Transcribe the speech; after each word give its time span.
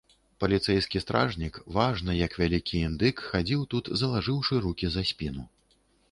Паліцэйскі 0.43 0.99
стражнік 1.03 1.57
важна, 1.75 2.15
як 2.19 2.37
вялікі 2.43 2.81
індык, 2.87 3.15
хадзіў 3.33 3.61
тут, 3.73 3.91
залажыўшы 4.01 4.55
рукі 4.65 4.89
за 4.95 5.03
спіну. 5.11 5.45